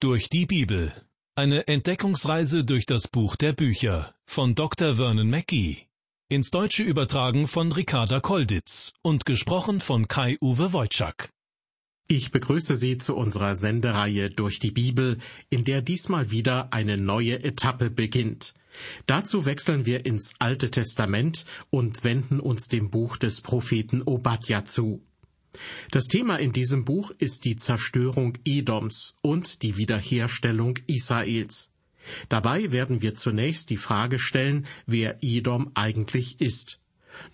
Durch 0.00 0.28
die 0.28 0.46
Bibel. 0.46 0.92
Eine 1.34 1.66
Entdeckungsreise 1.66 2.64
durch 2.64 2.86
das 2.86 3.08
Buch 3.08 3.34
der 3.34 3.52
Bücher 3.52 4.14
von 4.26 4.54
Dr. 4.54 4.94
Vernon 4.94 5.28
Mackey. 5.28 5.88
Ins 6.28 6.50
Deutsche 6.50 6.84
übertragen 6.84 7.48
von 7.48 7.72
Ricarda 7.72 8.20
Kolditz 8.20 8.92
und 9.02 9.26
gesprochen 9.26 9.80
von 9.80 10.06
Kai-Uwe 10.06 10.72
Wojczak. 10.72 11.30
Ich 12.06 12.30
begrüße 12.30 12.76
Sie 12.76 12.98
zu 12.98 13.16
unserer 13.16 13.56
Sendereihe 13.56 14.30
durch 14.30 14.60
die 14.60 14.70
Bibel, 14.70 15.18
in 15.50 15.64
der 15.64 15.82
diesmal 15.82 16.30
wieder 16.30 16.72
eine 16.72 16.96
neue 16.96 17.42
Etappe 17.42 17.90
beginnt. 17.90 18.54
Dazu 19.06 19.46
wechseln 19.46 19.84
wir 19.84 20.06
ins 20.06 20.34
Alte 20.38 20.70
Testament 20.70 21.44
und 21.70 22.04
wenden 22.04 22.38
uns 22.38 22.68
dem 22.68 22.90
Buch 22.90 23.16
des 23.16 23.40
Propheten 23.40 24.02
Obadja 24.02 24.64
zu. 24.64 25.02
Das 25.90 26.06
Thema 26.06 26.36
in 26.36 26.52
diesem 26.52 26.84
Buch 26.84 27.10
ist 27.18 27.44
die 27.44 27.56
Zerstörung 27.56 28.38
Edoms 28.44 29.16
und 29.22 29.62
die 29.62 29.76
Wiederherstellung 29.76 30.78
Israels. 30.86 31.70
Dabei 32.28 32.72
werden 32.72 33.02
wir 33.02 33.14
zunächst 33.14 33.70
die 33.70 33.76
Frage 33.76 34.18
stellen, 34.18 34.66
wer 34.86 35.18
Edom 35.22 35.70
eigentlich 35.74 36.40
ist. 36.40 36.80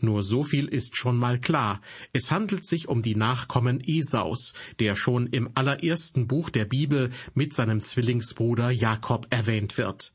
Nur 0.00 0.22
so 0.22 0.44
viel 0.44 0.66
ist 0.66 0.96
schon 0.96 1.16
mal 1.16 1.38
klar. 1.38 1.80
Es 2.12 2.30
handelt 2.30 2.66
sich 2.66 2.88
um 2.88 3.02
die 3.02 3.16
Nachkommen 3.16 3.80
Esaus, 3.80 4.54
der 4.78 4.96
schon 4.96 5.26
im 5.26 5.50
allerersten 5.54 6.26
Buch 6.26 6.50
der 6.50 6.64
Bibel 6.64 7.10
mit 7.34 7.52
seinem 7.54 7.80
Zwillingsbruder 7.80 8.70
Jakob 8.70 9.26
erwähnt 9.30 9.76
wird. 9.76 10.12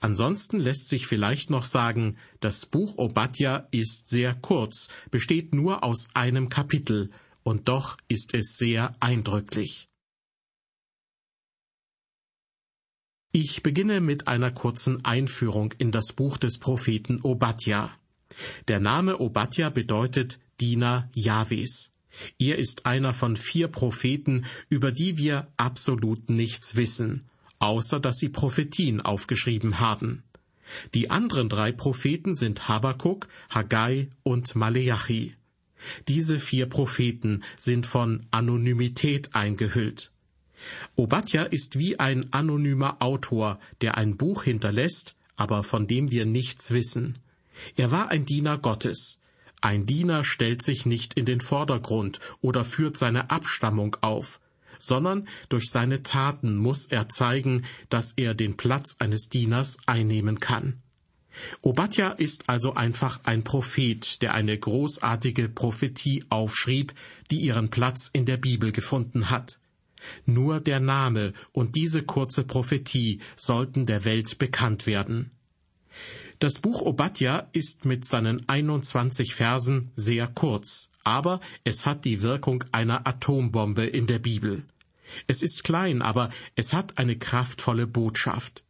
Ansonsten 0.00 0.58
lässt 0.60 0.88
sich 0.88 1.06
vielleicht 1.06 1.50
noch 1.50 1.64
sagen, 1.64 2.16
das 2.40 2.66
Buch 2.66 2.98
Obadja 2.98 3.68
ist 3.70 4.08
sehr 4.08 4.34
kurz, 4.34 4.88
besteht 5.10 5.54
nur 5.54 5.82
aus 5.82 6.08
einem 6.14 6.48
Kapitel, 6.48 7.10
und 7.42 7.68
doch 7.68 7.96
ist 8.08 8.34
es 8.34 8.56
sehr 8.56 8.94
eindrücklich. 9.00 9.88
Ich 13.34 13.62
beginne 13.62 14.00
mit 14.00 14.28
einer 14.28 14.50
kurzen 14.50 15.04
Einführung 15.06 15.72
in 15.78 15.90
das 15.90 16.12
Buch 16.12 16.36
des 16.36 16.58
Propheten 16.58 17.20
Obadja. 17.22 17.90
Der 18.68 18.78
Name 18.78 19.20
Obadja 19.20 19.70
bedeutet 19.70 20.38
Diener 20.60 21.08
Jahwes. 21.14 21.92
Er 22.38 22.58
ist 22.58 22.84
einer 22.84 23.14
von 23.14 23.38
vier 23.38 23.68
Propheten, 23.68 24.44
über 24.68 24.92
die 24.92 25.16
wir 25.16 25.48
absolut 25.56 26.28
nichts 26.28 26.76
wissen, 26.76 27.24
außer 27.58 28.00
dass 28.00 28.16
sie 28.18 28.28
Prophetien 28.28 29.00
aufgeschrieben 29.00 29.80
haben. 29.80 30.22
Die 30.94 31.10
anderen 31.10 31.48
drei 31.48 31.72
Propheten 31.72 32.34
sind 32.34 32.68
Habakuk, 32.68 33.28
Haggai 33.48 34.10
und 34.22 34.54
Maleachi. 34.54 35.34
Diese 36.08 36.38
vier 36.38 36.66
Propheten 36.66 37.42
sind 37.56 37.86
von 37.86 38.26
Anonymität 38.30 39.34
eingehüllt. 39.34 40.12
Obadja 40.96 41.42
ist 41.42 41.78
wie 41.78 41.98
ein 41.98 42.32
anonymer 42.32 43.02
Autor, 43.02 43.58
der 43.80 43.96
ein 43.96 44.16
Buch 44.16 44.44
hinterlässt, 44.44 45.16
aber 45.36 45.62
von 45.64 45.86
dem 45.86 46.10
wir 46.10 46.26
nichts 46.26 46.70
wissen. 46.70 47.18
Er 47.76 47.90
war 47.90 48.10
ein 48.10 48.24
Diener 48.24 48.58
Gottes. 48.58 49.18
Ein 49.60 49.86
Diener 49.86 50.24
stellt 50.24 50.62
sich 50.62 50.86
nicht 50.86 51.14
in 51.14 51.24
den 51.24 51.40
Vordergrund 51.40 52.18
oder 52.40 52.64
führt 52.64 52.96
seine 52.96 53.30
Abstammung 53.30 53.96
auf, 54.00 54.40
sondern 54.78 55.28
durch 55.48 55.70
seine 55.70 56.02
Taten 56.02 56.56
muss 56.56 56.86
er 56.86 57.08
zeigen, 57.08 57.64
dass 57.88 58.14
er 58.16 58.34
den 58.34 58.56
Platz 58.56 58.96
eines 58.98 59.28
Dieners 59.28 59.78
einnehmen 59.86 60.40
kann. 60.40 60.82
Obadja 61.62 62.10
ist 62.10 62.48
also 62.48 62.74
einfach 62.74 63.20
ein 63.24 63.44
Prophet, 63.44 64.22
der 64.22 64.34
eine 64.34 64.58
großartige 64.58 65.48
Prophetie 65.48 66.24
aufschrieb, 66.28 66.92
die 67.30 67.40
ihren 67.40 67.70
Platz 67.70 68.10
in 68.12 68.26
der 68.26 68.36
Bibel 68.36 68.72
gefunden 68.72 69.30
hat. 69.30 69.58
Nur 70.26 70.60
der 70.60 70.80
Name 70.80 71.32
und 71.52 71.76
diese 71.76 72.02
kurze 72.02 72.44
Prophetie 72.44 73.20
sollten 73.36 73.86
der 73.86 74.04
Welt 74.04 74.38
bekannt 74.38 74.86
werden. 74.86 75.30
Das 76.38 76.58
Buch 76.58 76.82
Obadja 76.82 77.48
ist 77.52 77.84
mit 77.84 78.04
seinen 78.04 78.48
21 78.48 79.34
Versen 79.34 79.92
sehr 79.94 80.26
kurz, 80.26 80.90
aber 81.04 81.40
es 81.62 81.86
hat 81.86 82.04
die 82.04 82.20
Wirkung 82.20 82.64
einer 82.72 83.06
Atombombe 83.06 83.86
in 83.86 84.08
der 84.08 84.18
Bibel. 84.18 84.64
Es 85.28 85.42
ist 85.42 85.62
klein, 85.62 86.02
aber 86.02 86.30
es 86.56 86.72
hat 86.72 86.98
eine 86.98 87.16
kraftvolle 87.16 87.86
Botschaft. 87.86 88.64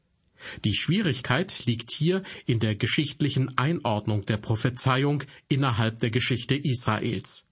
Die 0.64 0.74
Schwierigkeit 0.74 1.66
liegt 1.66 1.90
hier 1.90 2.22
in 2.46 2.60
der 2.60 2.74
geschichtlichen 2.74 3.56
Einordnung 3.58 4.24
der 4.26 4.36
Prophezeiung 4.36 5.24
innerhalb 5.48 5.98
der 6.00 6.10
Geschichte 6.10 6.54
Israels. 6.54 7.46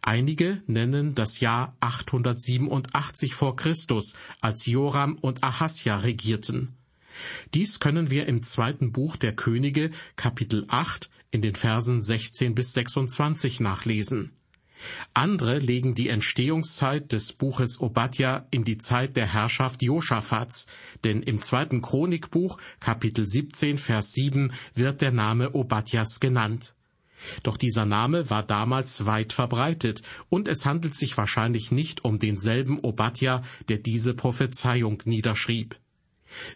Einige 0.00 0.62
nennen 0.66 1.14
das 1.14 1.40
Jahr 1.40 1.76
887 1.80 3.34
vor 3.34 3.56
Christus, 3.56 4.14
als 4.40 4.66
Joram 4.66 5.16
und 5.16 5.44
Ahasja 5.44 5.98
regierten. 5.98 6.74
Dies 7.54 7.80
können 7.80 8.10
wir 8.10 8.26
im 8.26 8.42
zweiten 8.42 8.92
Buch 8.92 9.16
der 9.16 9.34
Könige, 9.34 9.90
Kapitel 10.16 10.64
8, 10.68 11.10
in 11.30 11.42
den 11.42 11.54
Versen 11.54 12.02
16 12.02 12.54
bis 12.54 12.72
26 12.72 13.60
nachlesen. 13.60 14.32
Andere 15.14 15.58
legen 15.58 15.94
die 15.94 16.08
Entstehungszeit 16.08 17.12
des 17.12 17.32
Buches 17.32 17.80
Obadja 17.80 18.46
in 18.50 18.64
die 18.64 18.78
Zeit 18.78 19.16
der 19.16 19.32
Herrschaft 19.32 19.82
Joschafats, 19.82 20.66
denn 21.04 21.22
im 21.22 21.38
zweiten 21.40 21.82
Chronikbuch, 21.82 22.58
Kapitel 22.80 23.26
17, 23.26 23.78
Vers 23.78 24.12
7, 24.12 24.52
wird 24.74 25.00
der 25.00 25.12
Name 25.12 25.54
Obadjas 25.54 26.20
genannt. 26.20 26.74
Doch 27.42 27.56
dieser 27.56 27.86
Name 27.86 28.28
war 28.30 28.42
damals 28.42 29.06
weit 29.06 29.32
verbreitet, 29.32 30.02
und 30.28 30.48
es 30.48 30.66
handelt 30.66 30.94
sich 30.94 31.16
wahrscheinlich 31.16 31.70
nicht 31.70 32.04
um 32.04 32.18
denselben 32.18 32.78
Obadja, 32.80 33.42
der 33.68 33.78
diese 33.78 34.14
Prophezeiung 34.14 35.02
niederschrieb. 35.06 35.76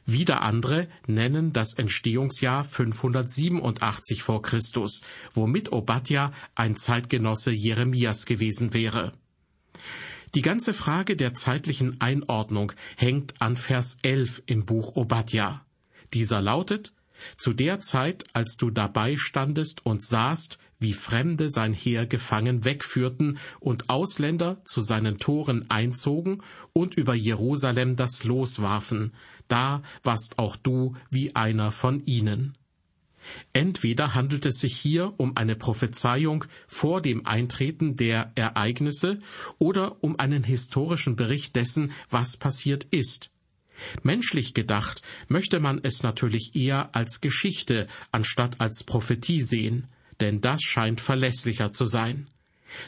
Wieder 0.04 0.42
andere 0.42 0.88
nennen 1.06 1.52
das 1.52 1.74
Entstehungsjahr 1.74 2.64
587 2.64 4.22
vor 4.22 4.42
Christus, 4.42 5.02
womit 5.32 5.72
Obadja 5.72 6.32
ein 6.54 6.76
Zeitgenosse 6.76 7.52
Jeremias 7.52 8.26
gewesen 8.26 8.74
wäre. 8.74 9.12
Die 10.34 10.42
ganze 10.42 10.74
Frage 10.74 11.16
der 11.16 11.34
zeitlichen 11.34 12.00
Einordnung 12.00 12.72
hängt 12.96 13.40
an 13.40 13.56
Vers 13.56 13.98
11 14.02 14.44
im 14.46 14.64
Buch 14.64 14.94
Obadja. 14.94 15.64
Dieser 16.14 16.40
lautet, 16.40 16.92
zu 17.36 17.52
der 17.52 17.80
Zeit, 17.80 18.24
als 18.32 18.56
du 18.56 18.70
dabei 18.70 19.16
standest 19.16 19.84
und 19.84 20.02
sahst, 20.02 20.58
wie 20.80 20.94
Fremde 20.94 21.50
sein 21.50 21.74
Heer 21.74 22.06
gefangen 22.06 22.64
wegführten 22.64 23.38
und 23.60 23.90
Ausländer 23.90 24.62
zu 24.64 24.80
seinen 24.80 25.18
Toren 25.18 25.70
einzogen 25.70 26.42
und 26.72 26.96
über 26.96 27.14
Jerusalem 27.14 27.96
das 27.96 28.24
Los 28.24 28.60
warfen, 28.60 29.12
da 29.46 29.82
warst 30.02 30.38
auch 30.38 30.56
du 30.56 30.96
wie 31.10 31.36
einer 31.36 31.70
von 31.70 32.04
ihnen. 32.06 32.56
Entweder 33.52 34.14
handelt 34.14 34.46
es 34.46 34.60
sich 34.60 34.76
hier 34.76 35.12
um 35.18 35.36
eine 35.36 35.54
Prophezeiung 35.54 36.44
vor 36.66 37.02
dem 37.02 37.26
Eintreten 37.26 37.96
der 37.96 38.32
Ereignisse 38.34 39.20
oder 39.58 40.02
um 40.02 40.18
einen 40.18 40.42
historischen 40.42 41.16
Bericht 41.16 41.54
dessen, 41.56 41.92
was 42.08 42.38
passiert 42.38 42.84
ist. 42.84 43.30
Menschlich 44.02 44.54
gedacht 44.54 45.02
möchte 45.28 45.60
man 45.60 45.80
es 45.82 46.02
natürlich 46.02 46.54
eher 46.54 46.94
als 46.94 47.20
Geschichte 47.20 47.86
anstatt 48.12 48.60
als 48.60 48.84
Prophetie 48.84 49.42
sehen, 49.42 49.86
denn 50.20 50.40
das 50.40 50.62
scheint 50.62 51.00
verlässlicher 51.00 51.72
zu 51.72 51.86
sein. 51.86 52.28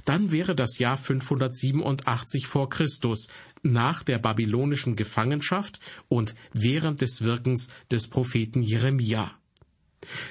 Dann 0.05 0.31
wäre 0.31 0.55
das 0.55 0.79
Jahr 0.79 0.97
587 0.97 2.47
vor 2.47 2.69
Christus 2.69 3.29
nach 3.63 4.03
der 4.03 4.19
babylonischen 4.19 4.97
Gefangenschaft 4.97 5.81
und 6.09 6.35
während 6.53 7.01
des 7.01 7.23
Wirkens 7.23 7.69
des 7.91 8.09
Propheten 8.09 8.63
Jeremia. 8.63 9.31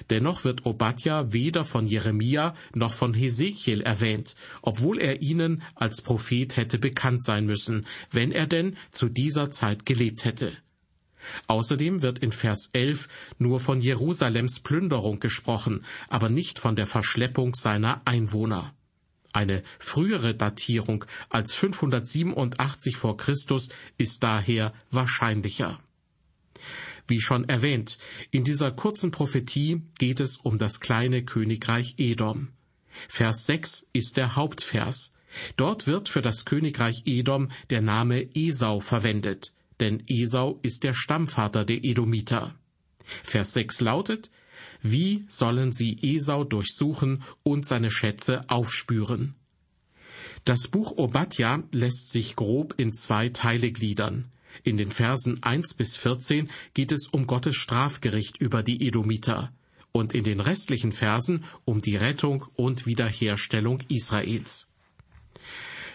Dennoch 0.10 0.44
wird 0.44 0.66
Obadja 0.66 1.32
weder 1.32 1.64
von 1.64 1.88
Jeremia 1.88 2.56
noch 2.74 2.94
von 2.94 3.14
Hesekiel 3.14 3.82
erwähnt, 3.82 4.36
obwohl 4.62 5.00
er 5.00 5.22
ihnen 5.22 5.64
als 5.76 6.02
Prophet 6.02 6.58
hätte 6.58 6.78
bekannt 6.78 7.24
sein 7.24 7.46
müssen, 7.46 7.86
wenn 8.12 8.34
er 8.34 8.48
denn 8.48 8.78
zu 8.92 9.08
dieser 9.08 9.50
Zeit 9.50 9.86
gelebt 9.86 10.26
hätte. 10.26 10.52
Außerdem 11.48 12.02
wird 12.02 12.20
in 12.20 12.32
Vers 12.32 12.70
11 12.74 13.08
nur 13.38 13.60
von 13.60 13.82
Jerusalems 13.82 14.60
Plünderung 14.60 15.20
gesprochen, 15.20 15.86
aber 16.08 16.30
nicht 16.30 16.60
von 16.60 16.76
der 16.76 16.88
Verschleppung 16.88 17.56
seiner 17.56 18.02
Einwohner. 18.06 18.74
Eine 19.34 19.64
frühere 19.80 20.36
Datierung 20.36 21.06
als 21.30 21.54
587 21.54 22.98
vor 22.98 23.16
Christus 23.18 23.70
ist 23.98 24.24
daher 24.24 24.74
wahrscheinlicher. 24.92 25.80
Wie 27.08 27.22
schon 27.22 27.48
erwähnt, 27.48 27.98
in 28.30 28.44
dieser 28.44 28.72
kurzen 28.72 29.12
Prophetie 29.12 29.82
geht 29.98 30.20
es 30.20 30.38
um 30.38 30.58
das 30.58 30.80
kleine 30.80 31.24
Königreich 31.24 31.96
Edom. 31.98 32.50
Vers 33.08 33.46
6 33.46 33.88
ist 33.94 34.18
der 34.18 34.36
Hauptvers. 34.36 35.14
Dort 35.56 35.88
wird 35.88 36.10
für 36.10 36.22
das 36.22 36.46
Königreich 36.46 37.04
Edom 37.06 37.50
der 37.70 37.82
Name 37.82 38.30
Esau 38.36 38.82
verwendet, 38.82 39.54
denn 39.82 40.04
Esau 40.08 40.60
ist 40.62 40.84
der 40.84 40.94
Stammvater 40.94 41.66
der 41.66 41.84
Edomiter. 41.84 42.56
Vers 43.24 43.54
6 43.54 43.82
lautet, 43.82 44.30
wie 44.82 45.26
sollen 45.28 45.72
sie 45.72 45.98
Esau 46.02 46.44
durchsuchen 46.44 47.24
und 47.44 47.66
seine 47.66 47.92
Schätze 47.92 48.50
aufspüren? 48.50 49.36
Das 50.46 50.68
Buch 50.68 50.98
Obadja 50.98 51.64
lässt 51.72 52.10
sich 52.12 52.36
grob 52.36 52.76
in 52.78 52.94
zwei 52.94 53.30
Teile 53.30 53.72
gliedern. 53.72 54.32
In 54.64 54.78
den 54.78 54.92
Versen 54.92 55.44
1 55.44 55.76
bis 55.76 55.96
14 55.98 56.50
geht 56.74 56.92
es 56.92 57.08
um 57.08 57.28
Gottes 57.28 57.56
Strafgericht 57.56 58.38
über 58.38 58.64
die 58.64 58.88
Edomiter 58.88 59.52
und 59.92 60.14
in 60.14 60.24
den 60.24 60.40
restlichen 60.40 60.92
Versen 60.92 61.44
um 61.66 61.80
die 61.80 61.96
Rettung 61.96 62.46
und 62.56 62.86
Wiederherstellung 62.86 63.80
Israels. 63.88 64.71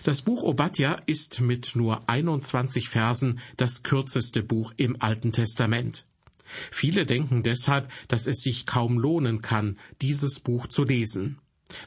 Das 0.07 0.23
Buch 0.23 0.45
Obadja 0.45 1.01
ist 1.07 1.41
mit 1.41 1.75
nur 1.75 2.09
21 2.09 2.89
Versen 2.89 3.41
das 3.57 3.83
kürzeste 3.83 4.45
Buch 4.45 4.73
im 4.77 5.03
Alten 5.03 5.33
Testament. 5.33 6.07
Viele 6.71 7.07
denken 7.07 7.43
deshalb, 7.43 7.91
dass 8.07 8.29
es 8.29 8.41
sich 8.41 8.67
kaum 8.67 9.01
lohnen 9.01 9.43
kann, 9.43 9.81
dieses 10.03 10.39
Buch 10.39 10.69
zu 10.69 10.85
lesen. 10.85 11.39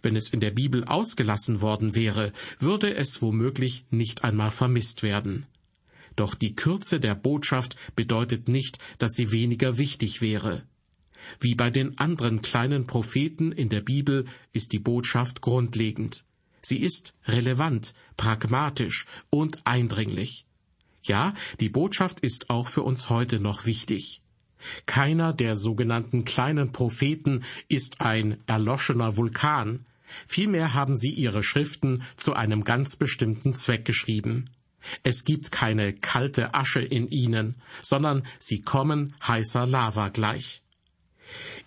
Wenn 0.02 0.18
es 0.18 0.32
in 0.32 0.42
der 0.42 0.52
Bibel 0.52 0.84
ausgelassen 0.84 1.62
worden 1.62 1.96
wäre, 1.96 2.34
würde 2.60 2.94
es 2.94 3.22
womöglich 3.22 3.86
nicht 3.90 4.26
einmal 4.26 4.52
vermisst 4.52 5.02
werden. 5.02 5.46
Doch 6.18 6.36
die 6.36 6.56
Kürze 6.56 7.00
der 7.00 7.16
Botschaft 7.16 7.78
bedeutet 7.96 8.50
nicht, 8.50 8.80
dass 8.98 9.14
sie 9.14 9.32
weniger 9.32 9.78
wichtig 9.78 10.20
wäre. 10.20 10.64
Wie 11.40 11.56
bei 11.56 11.70
den 11.70 11.98
anderen 11.98 12.42
kleinen 12.42 12.86
Propheten 12.86 13.54
in 13.54 13.70
der 13.70 13.80
Bibel 13.80 14.26
ist 14.52 14.74
die 14.74 14.80
Botschaft 14.80 15.40
grundlegend. 15.40 16.26
Sie 16.70 16.78
ist 16.78 17.16
relevant, 17.26 17.96
pragmatisch 18.16 19.08
und 19.32 19.66
eindringlich. 19.66 20.46
Ja, 21.02 21.34
die 21.60 21.70
Botschaft 21.70 22.20
ist 22.20 22.52
auch 22.52 22.68
für 22.68 22.84
uns 22.84 23.10
heute 23.10 23.40
noch 23.40 23.66
wichtig. 23.66 24.22
Keiner 24.86 25.34
der 25.34 25.56
sogenannten 25.56 26.26
kleinen 26.26 26.72
Propheten 26.72 27.44
ist 27.70 28.02
ein 28.02 28.38
erloschener 28.46 29.18
Vulkan, 29.18 29.88
vielmehr 30.28 30.76
haben 30.76 30.96
sie 30.96 31.10
ihre 31.10 31.42
Schriften 31.42 32.04
zu 32.18 32.34
einem 32.36 32.64
ganz 32.64 32.98
bestimmten 32.98 33.56
Zweck 33.56 33.84
geschrieben. 33.84 34.52
Es 35.02 35.26
gibt 35.26 35.52
keine 35.52 35.94
kalte 35.94 36.54
Asche 36.54 36.82
in 36.82 37.10
ihnen, 37.10 37.56
sondern 37.82 38.28
sie 38.38 38.62
kommen 38.62 39.16
heißer 39.28 39.66
Lava 39.66 40.10
gleich. 40.10 40.62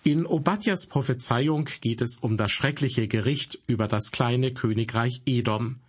In 0.03 0.25
Obadjas 0.25 0.85
Prophezeiung 0.87 1.69
geht 1.81 2.01
es 2.01 2.17
um 2.17 2.37
das 2.37 2.51
schreckliche 2.51 3.07
Gericht 3.07 3.59
über 3.67 3.87
das 3.87 4.11
kleine 4.11 4.53
Königreich 4.53 5.21
Edom. 5.25 5.79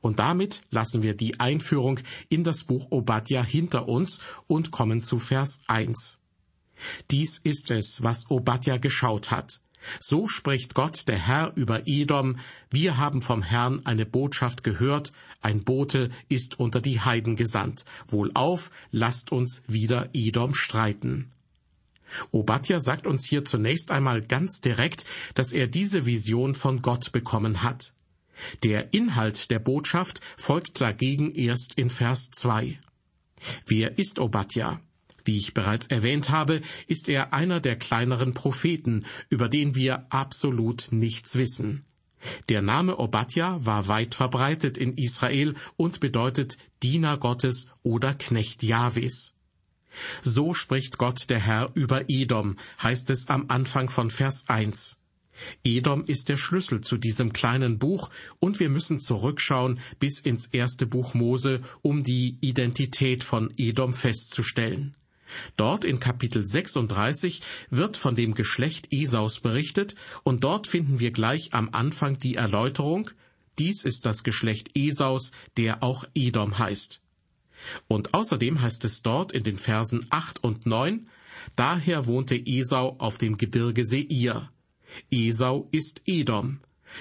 Und 0.00 0.18
damit 0.18 0.62
lassen 0.70 1.02
wir 1.02 1.14
die 1.14 1.40
Einführung 1.40 2.00
in 2.28 2.44
das 2.44 2.64
Buch 2.64 2.88
Obadja 2.90 3.42
hinter 3.42 3.88
uns 3.88 4.20
und 4.46 4.70
kommen 4.70 5.02
zu 5.02 5.18
Vers 5.18 5.60
1. 5.66 6.18
Dies 7.10 7.38
ist 7.38 7.70
es, 7.70 8.02
was 8.02 8.30
Obadja 8.30 8.76
geschaut 8.76 9.30
hat. 9.30 9.60
So 10.00 10.28
spricht 10.28 10.74
Gott, 10.74 11.08
der 11.08 11.18
Herr, 11.18 11.52
über 11.56 11.86
Edom. 11.86 12.38
Wir 12.70 12.98
haben 12.98 13.22
vom 13.22 13.42
Herrn 13.42 13.84
eine 13.84 14.06
Botschaft 14.06 14.62
gehört. 14.62 15.12
Ein 15.40 15.64
Bote 15.64 16.10
ist 16.28 16.60
unter 16.60 16.80
die 16.80 17.00
Heiden 17.00 17.36
gesandt. 17.36 17.84
Wohlauf, 18.08 18.70
lasst 18.92 19.32
uns 19.32 19.62
wieder 19.66 20.08
Edom 20.12 20.54
streiten. 20.54 21.32
Obadja 22.30 22.80
sagt 22.80 23.06
uns 23.06 23.24
hier 23.24 23.44
zunächst 23.44 23.90
einmal 23.90 24.22
ganz 24.22 24.60
direkt, 24.60 25.04
dass 25.34 25.52
er 25.52 25.66
diese 25.66 26.06
Vision 26.06 26.54
von 26.54 26.82
Gott 26.82 27.12
bekommen 27.12 27.62
hat. 27.62 27.94
Der 28.62 28.92
Inhalt 28.92 29.50
der 29.50 29.58
Botschaft 29.58 30.20
folgt 30.36 30.80
dagegen 30.80 31.34
erst 31.34 31.74
in 31.74 31.90
Vers 31.90 32.30
2. 32.30 32.78
Wer 33.66 33.98
ist 33.98 34.18
Obadja? 34.18 34.80
Wie 35.24 35.36
ich 35.36 35.54
bereits 35.54 35.86
erwähnt 35.86 36.30
habe, 36.30 36.60
ist 36.86 37.08
er 37.08 37.32
einer 37.32 37.60
der 37.60 37.76
kleineren 37.76 38.34
Propheten, 38.34 39.04
über 39.28 39.48
den 39.48 39.74
wir 39.74 40.06
absolut 40.10 40.88
nichts 40.90 41.36
wissen. 41.36 41.84
Der 42.48 42.62
Name 42.62 42.98
Obadja 42.98 43.64
war 43.64 43.88
weit 43.88 44.14
verbreitet 44.14 44.78
in 44.78 44.96
Israel 44.96 45.54
und 45.76 46.00
bedeutet 46.00 46.56
Diener 46.82 47.16
Gottes 47.18 47.66
oder 47.82 48.14
Knecht 48.14 48.62
Jahwes. 48.62 49.34
So 50.22 50.54
spricht 50.54 50.98
Gott 50.98 51.30
der 51.30 51.40
Herr 51.40 51.70
über 51.74 52.08
Edom, 52.08 52.56
heißt 52.82 53.10
es 53.10 53.28
am 53.28 53.46
Anfang 53.48 53.90
von 53.90 54.10
Vers 54.10 54.48
1. 54.48 54.98
Edom 55.64 56.04
ist 56.04 56.28
der 56.28 56.36
Schlüssel 56.36 56.82
zu 56.82 56.98
diesem 56.98 57.32
kleinen 57.32 57.78
Buch, 57.78 58.10
und 58.38 58.60
wir 58.60 58.68
müssen 58.68 58.98
zurückschauen 58.98 59.80
bis 59.98 60.20
ins 60.20 60.46
erste 60.46 60.86
Buch 60.86 61.14
Mose, 61.14 61.62
um 61.80 62.02
die 62.02 62.36
Identität 62.40 63.24
von 63.24 63.52
Edom 63.56 63.92
festzustellen. 63.92 64.94
Dort 65.56 65.84
in 65.86 65.98
Kapitel 65.98 66.44
36 66.44 67.40
wird 67.70 67.96
von 67.96 68.14
dem 68.14 68.34
Geschlecht 68.34 68.92
Esaus 68.92 69.40
berichtet, 69.40 69.94
und 70.22 70.44
dort 70.44 70.66
finden 70.66 71.00
wir 71.00 71.10
gleich 71.10 71.54
am 71.54 71.70
Anfang 71.72 72.18
die 72.18 72.34
Erläuterung, 72.34 73.10
dies 73.58 73.84
ist 73.84 74.06
das 74.06 74.24
Geschlecht 74.24 74.70
Esaus, 74.76 75.32
der 75.56 75.82
auch 75.82 76.04
Edom 76.14 76.58
heißt. 76.58 77.01
Und 77.88 78.14
außerdem 78.14 78.60
heißt 78.60 78.84
es 78.84 79.02
dort 79.02 79.32
in 79.32 79.44
den 79.44 79.58
Versen 79.58 80.06
8 80.10 80.42
und 80.42 80.66
9, 80.66 81.08
daher 81.56 82.06
wohnte 82.06 82.36
Esau 82.36 82.96
auf 82.98 83.18
dem 83.18 83.36
Gebirge 83.36 83.84
Seir. 83.84 84.50
Esau 85.10 85.68
ist 85.72 86.02
Edom. 86.06 86.60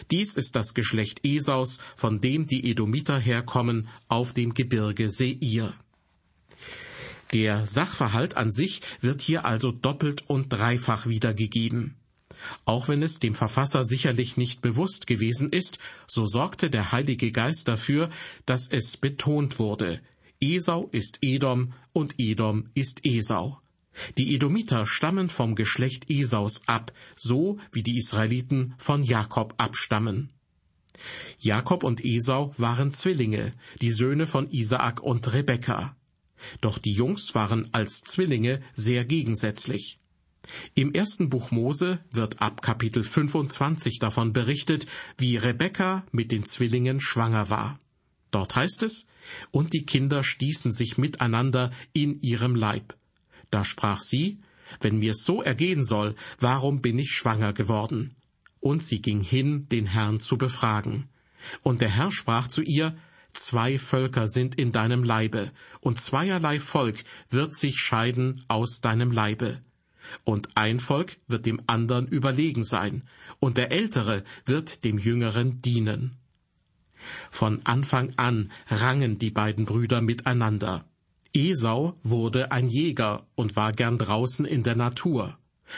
Dies 0.09 0.35
ist 0.35 0.55
das 0.55 0.73
Geschlecht 0.73 1.25
Esaus, 1.25 1.79
von 1.95 2.21
dem 2.21 2.47
die 2.47 2.69
Edomiter 2.69 3.19
herkommen, 3.19 3.89
auf 4.07 4.33
dem 4.33 4.53
Gebirge 4.53 5.09
Seir. 5.09 5.73
Der 7.33 7.65
Sachverhalt 7.65 8.35
an 8.35 8.51
sich 8.51 8.81
wird 8.99 9.21
hier 9.21 9.45
also 9.45 9.71
doppelt 9.71 10.23
und 10.27 10.49
dreifach 10.49 11.07
wiedergegeben. 11.07 11.95
Auch 12.65 12.87
wenn 12.87 13.03
es 13.03 13.19
dem 13.19 13.35
Verfasser 13.35 13.85
sicherlich 13.85 14.35
nicht 14.35 14.61
bewusst 14.61 15.07
gewesen 15.07 15.51
ist, 15.51 15.77
so 16.07 16.25
sorgte 16.25 16.69
der 16.69 16.91
Heilige 16.91 17.31
Geist 17.31 17.67
dafür, 17.67 18.09
dass 18.45 18.67
es 18.67 18.97
betont 18.97 19.59
wurde, 19.59 20.01
Esau 20.43 20.89
ist 20.91 21.19
Edom 21.21 21.73
und 21.93 22.15
Edom 22.17 22.69
ist 22.73 23.05
Esau. 23.05 23.61
Die 24.17 24.33
Edomiter 24.33 24.88
stammen 24.88 25.29
vom 25.29 25.53
Geschlecht 25.53 26.09
Esaus 26.09 26.67
ab, 26.67 26.91
so 27.15 27.59
wie 27.71 27.83
die 27.83 27.97
Israeliten 27.97 28.73
von 28.79 29.03
Jakob 29.03 29.53
abstammen. 29.57 30.31
Jakob 31.38 31.83
und 31.83 32.03
Esau 32.03 32.53
waren 32.57 32.91
Zwillinge, 32.91 33.53
die 33.81 33.91
Söhne 33.91 34.25
von 34.25 34.49
Isaak 34.49 35.03
und 35.03 35.31
Rebekka. 35.31 35.95
Doch 36.59 36.79
die 36.79 36.93
Jungs 36.93 37.35
waren 37.35 37.69
als 37.71 38.01
Zwillinge 38.01 38.61
sehr 38.73 39.05
gegensätzlich. 39.05 39.99
Im 40.73 40.91
ersten 40.93 41.29
Buch 41.29 41.51
Mose 41.51 41.99
wird 42.11 42.41
ab 42.41 42.63
Kapitel 42.63 43.03
25 43.03 43.99
davon 43.99 44.33
berichtet, 44.33 44.88
wie 45.19 45.38
Rebekka 45.38 46.03
mit 46.11 46.31
den 46.31 46.45
Zwillingen 46.45 46.99
schwanger 46.99 47.51
war. 47.51 47.79
Dort 48.31 48.55
heißt 48.55 48.81
es, 48.83 49.05
und 49.51 49.73
die 49.73 49.85
Kinder 49.85 50.23
stießen 50.23 50.71
sich 50.71 50.97
miteinander 50.97 51.71
in 51.93 52.21
ihrem 52.21 52.55
Leib. 52.55 52.95
Da 53.49 53.65
sprach 53.65 53.99
sie, 53.99 54.39
wenn 54.79 55.00
mir's 55.00 55.23
so 55.23 55.41
ergehen 55.41 55.83
soll, 55.83 56.15
warum 56.39 56.81
bin 56.81 56.97
ich 56.97 57.11
schwanger 57.11 57.53
geworden? 57.53 58.15
Und 58.59 58.83
sie 58.83 59.01
ging 59.01 59.21
hin, 59.21 59.67
den 59.69 59.88
Herrn 59.88 60.19
zu 60.19 60.38
befragen. 60.38 61.09
Und 61.63 61.81
der 61.81 61.89
Herr 61.89 62.11
sprach 62.11 62.47
zu 62.47 62.61
ihr, 62.61 62.95
Zwei 63.33 63.79
Völker 63.79 64.27
sind 64.27 64.55
in 64.55 64.73
deinem 64.73 65.03
Leibe, 65.03 65.51
und 65.79 66.00
zweierlei 66.00 66.59
Volk 66.59 67.03
wird 67.29 67.55
sich 67.55 67.79
scheiden 67.79 68.43
aus 68.50 68.81
deinem 68.81 69.09
Leibe. 69.09 69.61
Und 70.25 70.50
ein 70.55 70.81
Volk 70.81 71.17
wird 71.27 71.45
dem 71.45 71.61
andern 71.67 72.07
überlegen 72.07 72.63
sein, 72.63 73.03
und 73.39 73.57
der 73.57 73.71
Ältere 73.71 74.23
wird 74.45 74.83
dem 74.83 74.97
Jüngeren 74.97 75.61
dienen. 75.61 76.17
Von 77.29 77.62
Anfang 77.65 78.13
an 78.17 78.51
rangen 78.67 79.20
die 79.20 79.31
beiden 79.31 79.65
Brüder 79.65 80.01
miteinander. 80.01 80.86
Esau 81.34 81.98
wurde 82.03 82.51
ein 82.51 82.67
Jäger 82.67 83.25
und 83.36 83.55
war 83.55 83.72
gern 83.72 83.98
draußen 83.98 84.46
in 84.46 84.63
der 84.63 84.75
Natur. 84.75 85.38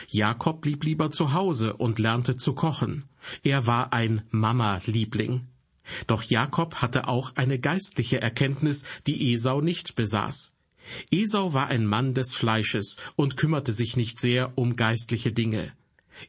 Jakob 0.10 0.62
blieb 0.62 0.84
lieber 0.84 1.12
zu 1.12 1.34
Hause 1.34 1.74
und 1.74 2.00
lernte 2.00 2.38
zu 2.38 2.53
kochen. 2.53 3.03
Er 3.44 3.68
war 3.68 3.94
ein 3.94 4.24
Mama-Liebling. 4.32 5.48
Doch 6.08 6.24
Jakob 6.24 6.75
hatte 6.75 7.08
auch 7.08 7.36
eine 7.36 7.60
geistliche 7.60 8.22
Erkenntnis, 8.22 8.84
die 9.06 9.34
Esau 9.34 9.62
nicht 9.62 9.96
besaß. 9.96 10.53
Esau 11.12 11.53
war 11.53 11.68
ein 11.68 11.86
Mann 11.86 12.13
des 12.13 12.34
Fleisches 12.34 12.98
und 13.15 13.38
kümmerte 13.38 13.74
sich 13.74 13.96
nicht 13.96 14.20
sehr 14.20 14.58
um 14.58 14.75
geistliche 14.75 15.32
Dinge. 15.32 15.72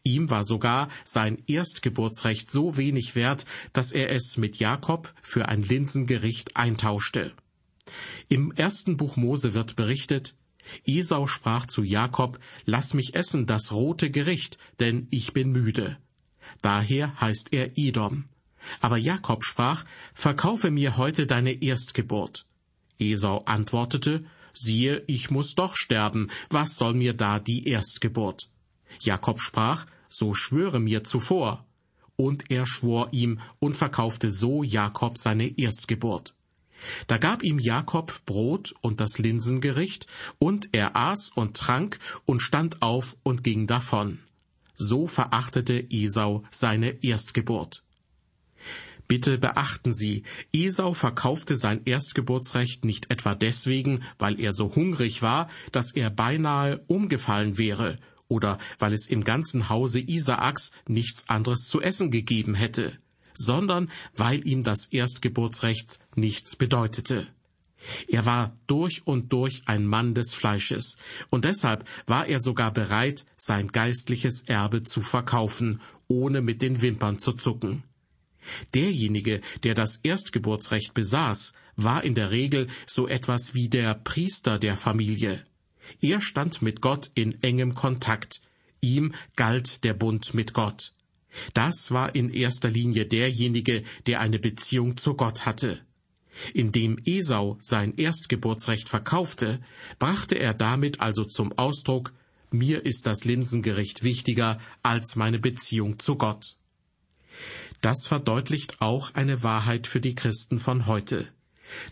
Ihm 0.03 0.31
war 0.31 0.45
sogar 0.45 0.89
sein 1.05 1.43
Erstgeburtsrecht 1.47 2.51
so 2.51 2.77
wenig 2.77 3.15
wert, 3.15 3.47
dass 3.73 3.93
er 3.93 4.11
es 4.11 4.37
mit 4.37 4.59
Jakob 4.59 5.13
für 5.23 5.49
ein 5.49 5.63
Linsengericht 5.63 6.57
eintauschte. 6.57 7.33
Im 8.29 8.53
ersten 8.53 8.97
Buch 8.97 9.17
Mose 9.17 9.55
wird 9.55 9.77
berichtet, 9.77 10.35
Esau 10.87 11.27
sprach 11.27 11.67
zu 11.67 11.83
Jakob, 11.83 12.39
Lass 12.65 12.95
mich 12.95 13.15
essen 13.15 13.47
das 13.47 13.73
rote 13.73 14.11
Gericht, 14.11 14.59
denn 14.81 15.09
ich 15.11 15.33
bin 15.33 15.53
müde. 15.53 15.99
Daher 16.63 17.21
heißt 17.21 17.53
er 17.53 17.77
Edom. 17.77 18.25
Aber 18.81 18.97
Jakob 18.97 19.45
sprach, 19.45 19.85
Verkaufe 20.15 20.71
mir 20.71 20.97
heute 20.97 21.27
deine 21.27 21.63
Erstgeburt. 21.63 22.47
Esau 22.99 23.43
antwortete, 23.45 24.25
Siehe, 24.55 25.03
ich 25.07 25.31
muss 25.31 25.55
doch 25.55 25.77
sterben, 25.77 26.31
was 26.49 26.77
soll 26.77 26.95
mir 26.95 27.13
da 27.13 27.41
die 27.41 27.67
Erstgeburt? 27.67 28.49
Jakob 29.01 29.41
sprach, 29.41 29.87
so 30.09 30.35
schwöre 30.35 30.81
mir 30.81 31.05
zuvor. 31.05 31.67
Und 32.17 32.51
er 32.51 32.67
schwor 32.67 33.09
ihm 33.13 33.41
und 33.59 33.77
verkaufte 33.77 34.31
so 34.31 34.63
Jakob 34.63 35.19
seine 35.19 35.59
Erstgeburt. 35.59 36.35
Da 37.07 37.19
gab 37.19 37.43
ihm 37.43 37.59
Jakob 37.59 38.25
Brot 38.27 38.75
und 38.81 39.01
das 39.01 39.19
Linsengericht, 39.19 40.07
und 40.39 40.69
er 40.73 40.97
aß 40.97 41.31
und 41.35 41.57
trank 41.57 41.99
und 42.25 42.41
stand 42.41 42.83
auf 42.83 43.17
und 43.23 43.43
ging 43.43 43.67
davon. 43.67 44.21
So 44.77 45.07
verachtete 45.07 45.87
Esau 45.91 46.45
seine 46.51 47.03
Erstgeburt. 47.03 47.83
Bitte 49.07 49.39
beachten 49.39 49.93
Sie, 49.93 50.23
Esau 50.53 50.95
verkaufte 50.95 51.57
sein 51.57 51.83
Erstgeburtsrecht 51.85 52.85
nicht 52.85 53.11
etwa 53.11 53.35
deswegen, 53.35 54.03
weil 54.19 54.41
er 54.41 54.53
so 54.53 54.75
hungrig 54.75 55.21
war, 55.21 55.49
dass 55.73 55.93
er 55.93 56.11
beinahe 56.11 56.79
umgefallen 56.87 57.59
wäre, 57.59 57.99
oder 58.35 58.59
weil 58.81 58.93
es 58.93 59.07
im 59.07 59.23
ganzen 59.23 59.69
Hause 59.69 60.01
Isaaks 60.01 60.73
nichts 60.89 61.29
anderes 61.29 61.69
zu 61.69 61.81
essen 61.81 62.11
gegeben 62.11 62.55
hätte, 62.55 62.99
sondern 63.33 63.91
weil 64.17 64.47
ihm 64.47 64.65
das 64.65 64.87
Erstgeburtsrecht 64.87 66.01
nichts 66.17 66.57
bedeutete. 66.57 67.29
Er 68.09 68.27
war 68.27 68.57
durch 68.67 69.07
und 69.07 69.33
durch 69.33 69.63
ein 69.67 69.87
Mann 69.87 70.15
des 70.15 70.35
Fleisches, 70.35 70.97
und 71.31 71.45
deshalb 71.45 71.87
war 72.07 72.27
er 72.27 72.41
sogar 72.41 72.73
bereit, 72.73 73.25
sein 73.37 73.69
geistliches 73.69 74.43
Erbe 74.43 74.83
zu 74.83 75.01
verkaufen, 75.01 75.81
ohne 76.09 76.41
mit 76.41 76.61
den 76.61 76.83
Wimpern 76.83 77.19
zu 77.21 77.35
zucken. 77.35 77.85
Derjenige, 78.75 79.43
der 79.63 79.75
das 79.75 80.01
Erstgeburtsrecht 80.03 80.93
besaß, 80.93 81.53
war 81.77 82.03
in 82.03 82.15
der 82.15 82.31
Regel 82.31 82.67
so 82.87 83.07
etwas 83.07 83.55
wie 83.55 83.69
der 83.69 83.95
Priester 83.95 84.59
der 84.59 84.77
Familie. 84.77 85.45
Er 86.01 86.21
stand 86.21 86.63
mit 86.63 86.81
Gott 86.81 87.11
in 87.15 87.43
engem 87.43 87.75
Kontakt. 87.75 88.41
Ihm 88.81 89.15
galt 89.37 89.85
der 89.85 89.95
Bund 89.95 90.35
mit 90.35 90.55
Gott. 90.55 90.93
Das 91.53 91.91
war 91.91 92.15
in 92.15 92.31
erster 92.31 92.71
Linie 92.71 93.07
derjenige, 93.07 93.83
der 94.07 94.21
eine 94.21 94.39
Beziehung 94.39 94.97
zu 94.97 95.15
Gott 95.15 95.47
hatte. 95.47 95.81
Indem 96.53 96.99
Esau 97.05 97.57
sein 97.61 97.95
Erstgeburtsrecht 97.97 98.89
verkaufte, 98.89 99.61
brachte 99.99 100.37
er 100.37 100.55
damit 100.55 101.01
also 101.01 101.25
zum 101.25 101.53
Ausdruck, 101.53 102.13
mir 102.51 102.85
ist 102.85 103.07
das 103.07 103.25
Linsengericht 103.25 104.03
wichtiger 104.03 104.59
als 104.83 105.17
meine 105.17 105.39
Beziehung 105.39 105.99
zu 105.99 106.17
Gott. 106.17 106.57
Das 107.81 108.07
verdeutlicht 108.07 108.81
auch 108.81 109.15
eine 109.15 109.43
Wahrheit 109.43 109.87
für 109.87 110.01
die 110.01 110.15
Christen 110.15 110.59
von 110.59 110.87
heute. 110.87 111.29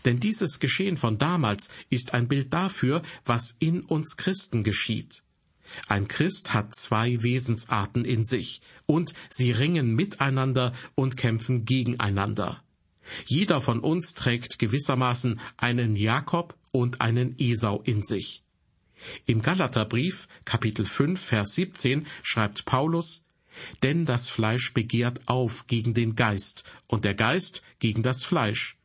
Denn 0.05 0.19
dieses 0.19 0.59
Geschehen 0.59 0.97
von 0.97 1.17
damals 1.17 1.69
ist 1.89 2.13
ein 2.13 2.27
Bild 2.27 2.53
dafür, 2.53 3.01
was 3.25 3.55
in 3.59 3.81
uns 3.81 4.17
Christen 4.17 4.63
geschieht. 4.63 5.23
Ein 5.87 6.07
Christ 6.07 6.53
hat 6.53 6.75
zwei 6.75 7.23
Wesensarten 7.23 8.05
in 8.05 8.23
sich, 8.23 8.61
und 8.85 9.13
sie 9.29 9.51
ringen 9.51 9.95
miteinander 9.95 10.73
und 10.95 11.17
kämpfen 11.17 11.65
gegeneinander. 11.65 12.63
Jeder 13.25 13.61
von 13.61 13.79
uns 13.79 14.13
trägt 14.13 14.59
gewissermaßen 14.59 15.39
einen 15.57 15.95
Jakob 15.95 16.57
und 16.71 17.01
einen 17.01 17.35
Esau 17.37 17.81
in 17.81 18.03
sich. 18.03 18.43
Im 19.25 19.41
Galaterbrief, 19.41 20.27
Kapitel 20.45 20.85
5, 20.85 21.19
Vers 21.19 21.55
17, 21.55 22.07
schreibt 22.21 22.65
Paulus, 22.65 23.25
denn 23.83 24.05
das 24.05 24.29
Fleisch 24.29 24.73
begehrt 24.73 25.21
auf 25.27 25.67
gegen 25.67 25.93
den 25.93 26.15
Geist 26.15 26.63
und 26.87 27.05
der 27.05 27.13
Geist 27.13 27.61
gegen 27.79 28.01
das 28.01 28.23
Fleisch. 28.23 28.77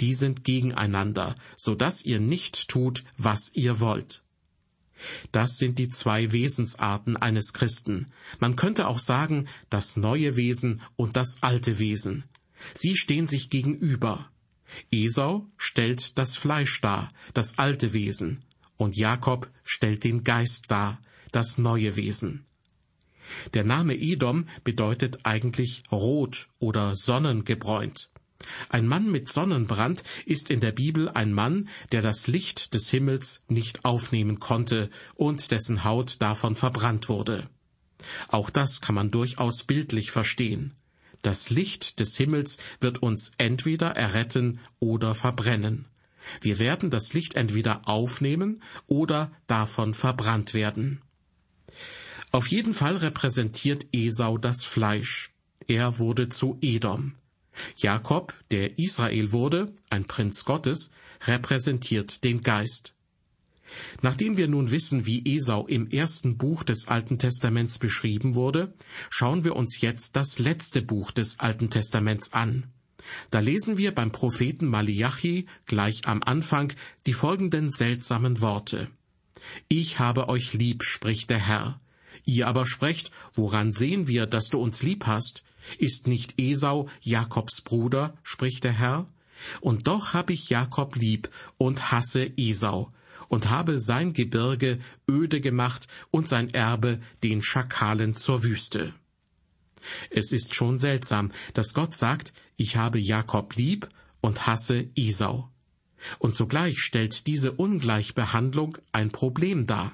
Die 0.00 0.14
sind 0.14 0.44
gegeneinander, 0.44 1.34
so 1.56 1.74
dass 1.74 2.04
ihr 2.04 2.20
nicht 2.20 2.68
tut, 2.68 3.04
was 3.16 3.50
ihr 3.54 3.80
wollt. 3.80 4.22
Das 5.32 5.58
sind 5.58 5.78
die 5.78 5.90
zwei 5.90 6.32
Wesensarten 6.32 7.16
eines 7.16 7.52
Christen. 7.52 8.06
Man 8.38 8.56
könnte 8.56 8.88
auch 8.88 8.98
sagen, 8.98 9.48
das 9.68 9.96
neue 9.96 10.36
Wesen 10.36 10.80
und 10.96 11.16
das 11.16 11.42
alte 11.42 11.78
Wesen. 11.78 12.24
Sie 12.74 12.96
stehen 12.96 13.26
sich 13.26 13.50
gegenüber. 13.50 14.30
Esau 14.90 15.46
stellt 15.56 16.18
das 16.18 16.36
Fleisch 16.36 16.80
dar, 16.80 17.08
das 17.34 17.58
alte 17.58 17.92
Wesen, 17.92 18.44
und 18.76 18.96
Jakob 18.96 19.50
stellt 19.64 20.04
den 20.04 20.24
Geist 20.24 20.70
dar, 20.70 21.00
das 21.30 21.58
neue 21.58 21.96
Wesen. 21.96 22.44
Der 23.54 23.64
Name 23.64 23.94
Edom 23.94 24.48
bedeutet 24.64 25.20
eigentlich 25.24 25.82
rot 25.90 26.48
oder 26.58 26.96
sonnengebräunt. 26.96 28.10
Ein 28.68 28.86
Mann 28.86 29.10
mit 29.10 29.28
Sonnenbrand 29.28 30.02
ist 30.24 30.50
in 30.50 30.60
der 30.60 30.72
Bibel 30.72 31.08
ein 31.08 31.32
Mann, 31.32 31.68
der 31.92 32.02
das 32.02 32.26
Licht 32.26 32.74
des 32.74 32.90
Himmels 32.90 33.42
nicht 33.48 33.84
aufnehmen 33.84 34.40
konnte 34.40 34.90
und 35.14 35.50
dessen 35.50 35.84
Haut 35.84 36.20
davon 36.20 36.54
verbrannt 36.54 37.08
wurde. 37.08 37.48
Auch 38.28 38.50
das 38.50 38.80
kann 38.80 38.94
man 38.94 39.10
durchaus 39.10 39.64
bildlich 39.64 40.10
verstehen. 40.10 40.74
Das 41.22 41.50
Licht 41.50 41.98
des 41.98 42.16
Himmels 42.16 42.58
wird 42.80 43.02
uns 43.02 43.32
entweder 43.38 43.96
erretten 43.96 44.60
oder 44.78 45.14
verbrennen. 45.14 45.86
Wir 46.40 46.58
werden 46.58 46.90
das 46.90 47.14
Licht 47.14 47.34
entweder 47.34 47.88
aufnehmen 47.88 48.62
oder 48.86 49.32
davon 49.46 49.94
verbrannt 49.94 50.54
werden. 50.54 51.00
Auf 52.32 52.48
jeden 52.48 52.74
Fall 52.74 52.96
repräsentiert 52.96 53.86
Esau 53.92 54.36
das 54.38 54.64
Fleisch. 54.64 55.32
Er 55.68 55.98
wurde 55.98 56.28
zu 56.28 56.58
Edom. 56.60 57.14
Jakob, 57.76 58.34
der 58.50 58.78
Israel 58.78 59.32
wurde, 59.32 59.74
ein 59.90 60.04
Prinz 60.04 60.44
Gottes, 60.44 60.90
repräsentiert 61.26 62.24
den 62.24 62.42
Geist. 62.42 62.94
Nachdem 64.02 64.36
wir 64.36 64.48
nun 64.48 64.70
wissen, 64.70 65.06
wie 65.06 65.36
Esau 65.36 65.66
im 65.66 65.90
ersten 65.90 66.36
Buch 66.36 66.62
des 66.62 66.88
Alten 66.88 67.18
Testaments 67.18 67.78
beschrieben 67.78 68.34
wurde, 68.34 68.72
schauen 69.10 69.44
wir 69.44 69.56
uns 69.56 69.80
jetzt 69.80 70.16
das 70.16 70.38
letzte 70.38 70.82
Buch 70.82 71.10
des 71.10 71.40
Alten 71.40 71.70
Testaments 71.70 72.32
an. 72.32 72.66
Da 73.30 73.40
lesen 73.40 73.76
wir 73.76 73.94
beim 73.94 74.12
Propheten 74.12 74.66
Malachi 74.66 75.46
gleich 75.66 76.06
am 76.06 76.22
Anfang 76.22 76.72
die 77.06 77.12
folgenden 77.12 77.70
seltsamen 77.70 78.40
Worte. 78.40 78.88
Ich 79.68 79.98
habe 79.98 80.28
euch 80.28 80.54
lieb, 80.54 80.82
spricht 80.82 81.30
der 81.30 81.38
Herr. 81.38 81.80
Ihr 82.24 82.48
aber 82.48 82.66
sprecht, 82.66 83.10
woran 83.34 83.72
sehen 83.72 84.08
wir, 84.08 84.26
dass 84.26 84.48
du 84.48 84.58
uns 84.58 84.82
lieb 84.82 85.06
hast? 85.06 85.42
Ist 85.78 86.06
nicht 86.06 86.34
Esau 86.38 86.88
Jakobs 87.00 87.60
Bruder, 87.60 88.16
spricht 88.22 88.64
der 88.64 88.72
Herr? 88.72 89.06
Und 89.60 89.86
doch 89.86 90.14
hab 90.14 90.30
ich 90.30 90.48
Jakob 90.48 90.96
lieb 90.96 91.28
und 91.58 91.90
hasse 91.90 92.30
Esau 92.36 92.92
und 93.28 93.50
habe 93.50 93.78
sein 93.78 94.12
Gebirge 94.12 94.78
öde 95.08 95.40
gemacht 95.40 95.88
und 96.10 96.28
sein 96.28 96.52
Erbe 96.52 97.00
den 97.22 97.42
Schakalen 97.42 98.16
zur 98.16 98.42
Wüste. 98.42 98.94
Es 100.10 100.32
ist 100.32 100.54
schon 100.54 100.78
seltsam, 100.78 101.32
dass 101.54 101.74
Gott 101.74 101.94
sagt, 101.94 102.32
ich 102.56 102.76
habe 102.76 102.98
Jakob 102.98 103.54
lieb 103.56 103.88
und 104.20 104.46
hasse 104.46 104.88
Esau. 104.96 105.50
Und 106.18 106.34
zugleich 106.34 106.78
stellt 106.78 107.26
diese 107.26 107.52
Ungleichbehandlung 107.52 108.78
ein 108.92 109.10
Problem 109.10 109.66
dar. 109.66 109.92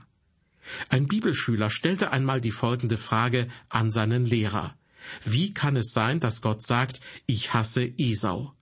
Ein 0.88 1.08
Bibelschüler 1.08 1.70
stellte 1.70 2.10
einmal 2.12 2.40
die 2.40 2.52
folgende 2.52 2.96
Frage 2.96 3.48
an 3.68 3.90
seinen 3.90 4.24
Lehrer. 4.24 4.76
Wie 5.24 5.52
kann 5.54 5.76
es 5.76 5.92
sein, 5.92 6.20
dass 6.20 6.42
Gott 6.42 6.62
sagt, 6.62 7.00
ich 7.26 7.54
hasse 7.54 7.84
Esau? 7.98 8.52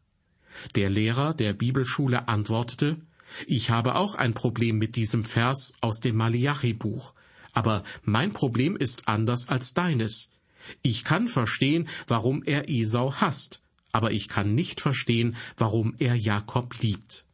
Der 0.75 0.91
Lehrer 0.91 1.35
der 1.35 1.53
Bibelschule 1.53 2.29
antwortete, 2.29 3.01
ich 3.47 3.71
habe 3.71 3.95
auch 3.95 4.15
ein 4.15 4.35
Problem 4.35 4.79
mit 4.79 4.97
diesem 4.97 5.25
Vers 5.25 5.73
aus 5.81 6.01
dem 6.01 6.17
Malachi-Buch, 6.17 7.15
aber 7.53 7.85
mein 8.03 8.33
Problem 8.33 8.77
ist 8.77 9.09
anders 9.09 9.49
als 9.49 9.75
deines. 9.75 10.33
Ich 10.83 11.05
kann 11.05 11.27
verstehen, 11.27 11.89
warum 12.07 12.43
er 12.43 12.69
Esau 12.69 13.15
hasst, 13.15 13.61
aber 13.93 14.11
ich 14.13 14.29
kann 14.29 14.55
nicht 14.55 14.81
verstehen, 14.81 15.37
warum 15.57 15.95
er 15.99 16.15
Jakob 16.15 16.75
liebt. 16.81 17.25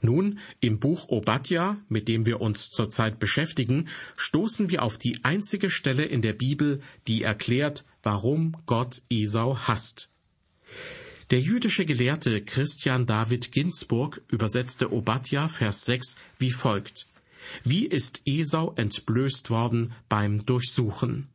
Nun, 0.00 0.38
im 0.60 0.78
Buch 0.78 1.08
Obadja, 1.08 1.76
mit 1.88 2.08
dem 2.08 2.24
wir 2.26 2.40
uns 2.40 2.70
zurzeit 2.70 3.18
beschäftigen, 3.18 3.88
stoßen 4.16 4.70
wir 4.70 4.82
auf 4.82 4.98
die 4.98 5.24
einzige 5.24 5.70
Stelle 5.70 6.04
in 6.04 6.22
der 6.22 6.32
Bibel, 6.32 6.80
die 7.06 7.22
erklärt, 7.22 7.84
warum 8.02 8.56
Gott 8.66 9.02
Esau 9.10 9.56
hasst. 9.56 10.08
Der 11.30 11.40
jüdische 11.40 11.84
Gelehrte 11.84 12.42
Christian 12.42 13.06
David 13.06 13.52
Ginsburg 13.52 14.22
übersetzte 14.28 14.92
Obadja 14.92 15.48
Vers 15.48 15.84
6 15.84 16.16
wie 16.38 16.52
folgt. 16.52 17.06
Wie 17.64 17.86
ist 17.86 18.22
Esau 18.24 18.72
entblößt 18.76 19.50
worden 19.50 19.92
beim 20.08 20.46
Durchsuchen? 20.46 21.28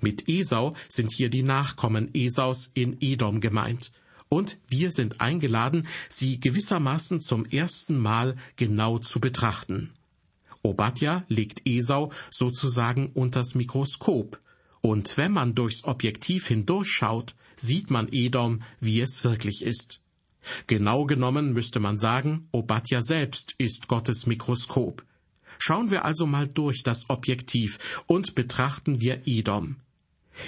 Mit 0.00 0.28
Esau 0.28 0.74
sind 0.88 1.12
hier 1.12 1.28
die 1.28 1.42
Nachkommen 1.42 2.14
Esaus 2.14 2.70
in 2.74 2.96
Edom 3.00 3.40
gemeint 3.40 3.92
und 4.28 4.58
wir 4.68 4.90
sind 4.90 5.20
eingeladen, 5.20 5.86
sie 6.08 6.40
gewissermaßen 6.40 7.20
zum 7.20 7.44
ersten 7.46 7.98
Mal 7.98 8.36
genau 8.56 8.98
zu 8.98 9.20
betrachten. 9.20 9.90
Obadja 10.62 11.24
legt 11.28 11.62
Esau 11.66 12.12
sozusagen 12.30 13.10
unters 13.14 13.54
Mikroskop, 13.54 14.40
und 14.80 15.16
wenn 15.16 15.32
man 15.32 15.54
durchs 15.54 15.84
Objektiv 15.84 16.46
hindurchschaut, 16.46 17.34
sieht 17.56 17.90
man 17.90 18.08
Edom, 18.12 18.62
wie 18.80 19.00
es 19.00 19.24
wirklich 19.24 19.62
ist. 19.62 20.00
Genau 20.66 21.06
genommen 21.06 21.52
müsste 21.52 21.80
man 21.80 21.98
sagen, 21.98 22.48
Obadja 22.52 23.02
selbst 23.02 23.54
ist 23.58 23.88
Gottes 23.88 24.26
Mikroskop. 24.26 25.04
Schauen 25.58 25.90
wir 25.90 26.04
also 26.04 26.26
mal 26.26 26.46
durch 26.46 26.82
das 26.82 27.08
Objektiv 27.08 28.02
und 28.06 28.34
betrachten 28.34 29.00
wir 29.00 29.26
Edom. 29.26 29.76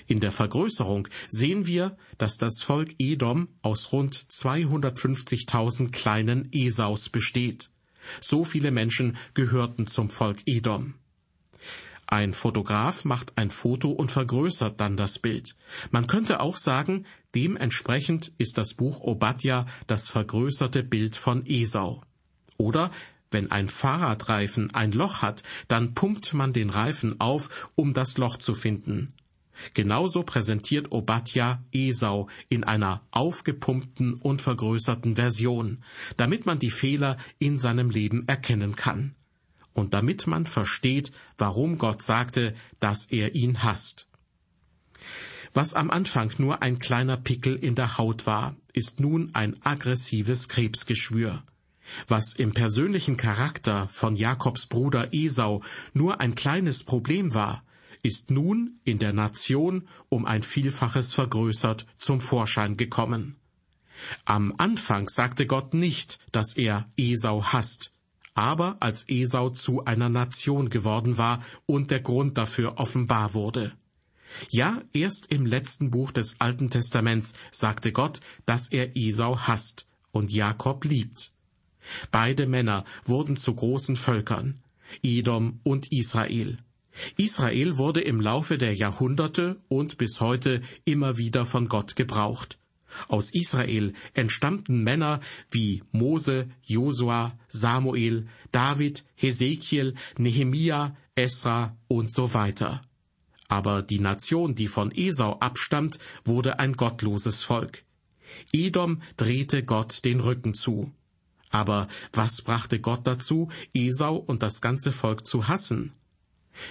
In 0.06 0.20
der 0.20 0.32
Vergrößerung 0.32 1.08
sehen 1.28 1.66
wir, 1.66 1.96
dass 2.18 2.38
das 2.38 2.62
Volk 2.62 2.94
Edom 2.98 3.48
aus 3.62 3.92
rund 3.92 4.16
250.000 4.16 5.90
kleinen 5.90 6.48
Esaus 6.52 7.08
besteht. 7.08 7.70
So 8.20 8.44
viele 8.44 8.70
Menschen 8.70 9.16
gehörten 9.34 9.86
zum 9.86 10.10
Volk 10.10 10.38
Edom. 10.46 10.94
Ein 12.06 12.32
Fotograf 12.32 13.04
macht 13.04 13.36
ein 13.36 13.50
Foto 13.50 13.90
und 13.90 14.10
vergrößert 14.10 14.80
dann 14.80 14.96
das 14.96 15.18
Bild. 15.18 15.56
Man 15.90 16.06
könnte 16.06 16.40
auch 16.40 16.56
sagen, 16.56 17.04
dementsprechend 17.34 18.32
ist 18.38 18.56
das 18.56 18.72
Buch 18.72 19.00
Obadja 19.00 19.66
das 19.86 20.08
vergrößerte 20.08 20.82
Bild 20.82 21.16
von 21.16 21.44
Esau. 21.44 22.02
Oder 22.56 22.90
wenn 23.30 23.50
ein 23.50 23.68
Fahrradreifen 23.68 24.72
ein 24.74 24.92
Loch 24.92 25.20
hat, 25.20 25.42
dann 25.68 25.94
pumpt 25.94 26.32
man 26.32 26.54
den 26.54 26.70
Reifen 26.70 27.20
auf, 27.20 27.70
um 27.74 27.92
das 27.92 28.16
Loch 28.16 28.38
zu 28.38 28.54
finden. 28.54 29.12
Genauso 29.74 30.22
präsentiert 30.22 30.92
Obadja 30.92 31.64
Esau 31.72 32.28
in 32.48 32.64
einer 32.64 33.00
aufgepumpten 33.10 34.14
und 34.14 34.42
vergrößerten 34.42 35.16
Version, 35.16 35.82
damit 36.16 36.46
man 36.46 36.58
die 36.58 36.70
Fehler 36.70 37.16
in 37.38 37.58
seinem 37.58 37.90
Leben 37.90 38.26
erkennen 38.28 38.76
kann. 38.76 39.14
Und 39.72 39.94
damit 39.94 40.26
man 40.26 40.46
versteht, 40.46 41.12
warum 41.36 41.78
Gott 41.78 42.02
sagte, 42.02 42.54
dass 42.80 43.06
er 43.06 43.34
ihn 43.34 43.62
hasst. 43.62 44.08
Was 45.54 45.74
am 45.74 45.90
Anfang 45.90 46.32
nur 46.38 46.62
ein 46.62 46.78
kleiner 46.78 47.16
Pickel 47.16 47.56
in 47.56 47.74
der 47.74 47.98
Haut 47.98 48.26
war, 48.26 48.56
ist 48.72 49.00
nun 49.00 49.30
ein 49.34 49.56
aggressives 49.64 50.48
Krebsgeschwür. 50.48 51.42
Was 52.06 52.34
im 52.34 52.52
persönlichen 52.52 53.16
Charakter 53.16 53.88
von 53.88 54.14
Jakobs 54.14 54.66
Bruder 54.66 55.08
Esau 55.12 55.62
nur 55.94 56.20
ein 56.20 56.34
kleines 56.34 56.84
Problem 56.84 57.32
war, 57.34 57.64
ist 58.02 58.30
nun 58.30 58.80
in 58.84 58.98
der 58.98 59.12
Nation 59.12 59.88
um 60.08 60.24
ein 60.24 60.42
Vielfaches 60.42 61.14
vergrößert 61.14 61.86
zum 61.98 62.20
Vorschein 62.20 62.76
gekommen. 62.76 63.36
Am 64.24 64.54
Anfang 64.58 65.08
sagte 65.08 65.46
Gott 65.46 65.74
nicht, 65.74 66.18
dass 66.32 66.56
er 66.56 66.88
Esau 66.96 67.42
hasst, 67.42 67.92
aber 68.34 68.76
als 68.80 69.08
Esau 69.08 69.50
zu 69.50 69.84
einer 69.84 70.08
Nation 70.08 70.70
geworden 70.70 71.18
war 71.18 71.42
und 71.66 71.90
der 71.90 72.00
Grund 72.00 72.38
dafür 72.38 72.78
offenbar 72.78 73.34
wurde. 73.34 73.72
Ja, 74.50 74.82
erst 74.92 75.26
im 75.32 75.46
letzten 75.46 75.90
Buch 75.90 76.12
des 76.12 76.40
Alten 76.40 76.70
Testaments 76.70 77.34
sagte 77.50 77.92
Gott, 77.92 78.20
dass 78.46 78.68
er 78.68 78.96
Esau 78.96 79.38
hasst 79.38 79.86
und 80.12 80.30
Jakob 80.30 80.84
liebt. 80.84 81.32
Beide 82.10 82.46
Männer 82.46 82.84
wurden 83.04 83.36
zu 83.36 83.54
großen 83.54 83.96
Völkern, 83.96 84.62
Edom 85.02 85.60
und 85.64 85.90
Israel. 85.92 86.58
Israel 87.16 87.78
wurde 87.78 88.00
im 88.00 88.20
Laufe 88.20 88.58
der 88.58 88.74
Jahrhunderte 88.74 89.56
und 89.68 89.98
bis 89.98 90.20
heute 90.20 90.62
immer 90.84 91.18
wieder 91.18 91.46
von 91.46 91.68
Gott 91.68 91.96
gebraucht. 91.96 92.58
Aus 93.08 93.32
Israel 93.32 93.92
entstammten 94.14 94.82
Männer 94.82 95.20
wie 95.50 95.82
Mose, 95.92 96.48
Josua, 96.62 97.38
Samuel, 97.48 98.26
David, 98.50 99.04
Hesekiel, 99.14 99.94
Nehemia, 100.16 100.96
Esra 101.14 101.76
und 101.86 102.12
so 102.12 102.34
weiter. 102.34 102.80
Aber 103.48 103.82
die 103.82 103.98
Nation, 103.98 104.54
die 104.54 104.68
von 104.68 104.92
Esau 104.92 105.38
abstammt, 105.38 105.98
wurde 106.24 106.58
ein 106.58 106.74
gottloses 106.74 107.42
Volk. 107.42 107.84
Edom 108.52 109.02
drehte 109.16 109.64
Gott 109.64 110.04
den 110.04 110.20
Rücken 110.20 110.54
zu. 110.54 110.92
Aber 111.50 111.88
was 112.12 112.42
brachte 112.42 112.78
Gott 112.78 113.06
dazu, 113.06 113.48
Esau 113.72 114.16
und 114.16 114.42
das 114.42 114.60
ganze 114.60 114.92
Volk 114.92 115.26
zu 115.26 115.48
hassen? 115.48 115.92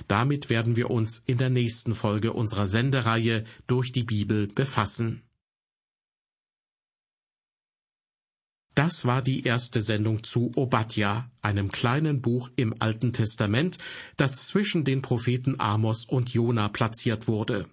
Damit 0.07 0.49
werden 0.49 0.75
wir 0.75 0.89
uns 0.89 1.23
in 1.25 1.37
der 1.37 1.49
nächsten 1.49 1.95
Folge 1.95 2.33
unserer 2.33 2.67
Sendereihe 2.67 3.43
durch 3.67 3.91
die 3.91 4.03
Bibel 4.03 4.47
befassen. 4.47 5.23
Das 8.77 9.05
war 9.05 9.23
die 9.23 9.43
erste 9.43 9.81
Sendung 9.81 10.23
zu 10.23 10.51
Obadja, 10.55 11.31
einem 11.41 11.71
kleinen 11.71 12.21
Buch 12.21 12.51
im 12.55 12.75
Alten 12.79 13.11
Testament, 13.11 13.79
das 14.17 14.45
zwischen 14.45 14.83
den 14.85 15.01
Propheten 15.01 15.59
Amos 15.59 16.05
und 16.05 16.29
Jona 16.29 16.69
platziert 16.69 17.27
wurde. 17.27 17.65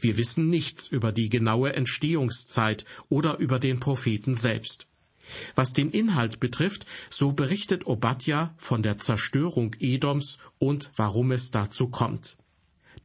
Wir 0.00 0.16
wissen 0.16 0.48
nichts 0.48 0.86
über 0.86 1.10
die 1.10 1.30
genaue 1.30 1.72
Entstehungszeit 1.72 2.84
oder 3.08 3.38
über 3.38 3.58
den 3.58 3.80
Propheten 3.80 4.36
selbst. 4.36 4.86
Was 5.54 5.72
den 5.72 5.90
Inhalt 5.90 6.40
betrifft, 6.40 6.86
so 7.10 7.32
berichtet 7.32 7.86
Obadja 7.86 8.54
von 8.56 8.82
der 8.82 8.98
Zerstörung 8.98 9.74
Edoms 9.78 10.38
und 10.58 10.90
warum 10.96 11.32
es 11.32 11.50
dazu 11.50 11.88
kommt. 11.88 12.36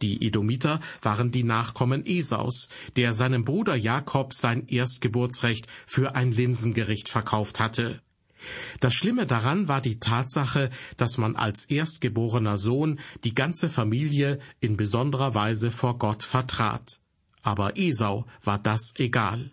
Die 0.01 0.25
Edomiter 0.25 0.79
waren 1.01 1.31
die 1.31 1.43
Nachkommen 1.43 2.05
Esaus, 2.05 2.69
der 2.95 3.13
seinem 3.13 3.45
Bruder 3.45 3.75
Jakob 3.75 4.33
sein 4.33 4.67
Erstgeburtsrecht 4.67 5.67
für 5.85 6.15
ein 6.15 6.31
Linsengericht 6.31 7.09
verkauft 7.09 7.59
hatte. 7.59 8.01
Das 8.79 8.95
Schlimme 8.95 9.27
daran 9.27 9.67
war 9.67 9.81
die 9.81 9.99
Tatsache, 9.99 10.71
dass 10.97 11.19
man 11.19 11.35
als 11.35 11.65
erstgeborener 11.65 12.57
Sohn 12.57 12.99
die 13.23 13.35
ganze 13.35 13.69
Familie 13.69 14.39
in 14.59 14.77
besonderer 14.77 15.35
Weise 15.35 15.69
vor 15.69 15.99
Gott 15.99 16.23
vertrat. 16.23 16.99
Aber 17.43 17.77
Esau 17.77 18.25
war 18.43 18.57
das 18.57 18.93
egal. 18.97 19.51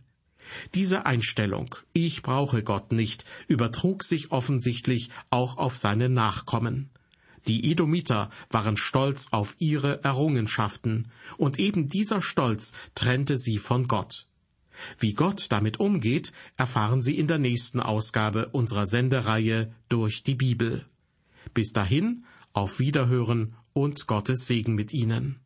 Diese 0.74 1.06
Einstellung, 1.06 1.74
ich 1.92 2.22
brauche 2.22 2.62
Gott 2.62 2.92
nicht, 2.92 3.24
übertrug 3.46 4.04
sich 4.04 4.30
offensichtlich 4.32 5.10
auch 5.30 5.56
auf 5.58 5.76
seine 5.76 6.08
Nachkommen. 6.08 6.90
Die 7.46 7.70
Edomiter 7.70 8.30
waren 8.50 8.76
stolz 8.76 9.28
auf 9.30 9.56
ihre 9.58 10.04
Errungenschaften, 10.04 11.08
und 11.36 11.58
eben 11.58 11.88
dieser 11.88 12.20
Stolz 12.20 12.72
trennte 12.94 13.38
sie 13.38 13.58
von 13.58 13.88
Gott. 13.88 14.26
Wie 14.98 15.14
Gott 15.14 15.46
damit 15.50 15.80
umgeht, 15.80 16.32
erfahren 16.56 17.02
Sie 17.02 17.18
in 17.18 17.26
der 17.26 17.38
nächsten 17.38 17.80
Ausgabe 17.80 18.50
unserer 18.50 18.86
Sendereihe 18.86 19.72
durch 19.88 20.22
die 20.22 20.34
Bibel. 20.34 20.86
Bis 21.54 21.72
dahin, 21.72 22.24
auf 22.52 22.78
Wiederhören 22.78 23.54
und 23.72 24.06
Gottes 24.06 24.46
Segen 24.46 24.74
mit 24.74 24.92
Ihnen. 24.92 25.40